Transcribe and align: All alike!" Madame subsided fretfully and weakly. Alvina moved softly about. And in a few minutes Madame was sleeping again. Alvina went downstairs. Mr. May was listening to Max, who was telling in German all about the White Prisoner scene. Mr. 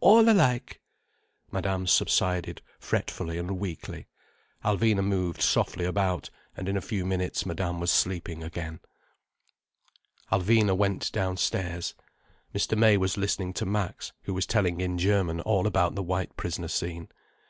All 0.00 0.28
alike!" 0.28 0.80
Madame 1.50 1.86
subsided 1.86 2.60
fretfully 2.78 3.38
and 3.38 3.58
weakly. 3.58 4.06
Alvina 4.62 5.02
moved 5.02 5.40
softly 5.40 5.86
about. 5.86 6.28
And 6.54 6.68
in 6.68 6.76
a 6.76 6.82
few 6.82 7.06
minutes 7.06 7.46
Madame 7.46 7.80
was 7.80 7.90
sleeping 7.90 8.42
again. 8.44 8.80
Alvina 10.30 10.76
went 10.76 11.10
downstairs. 11.12 11.94
Mr. 12.54 12.76
May 12.76 12.98
was 12.98 13.16
listening 13.16 13.54
to 13.54 13.64
Max, 13.64 14.12
who 14.24 14.34
was 14.34 14.44
telling 14.44 14.82
in 14.82 14.98
German 14.98 15.40
all 15.40 15.66
about 15.66 15.94
the 15.94 16.02
White 16.02 16.36
Prisoner 16.36 16.68
scene. 16.68 17.06
Mr. 17.08 17.46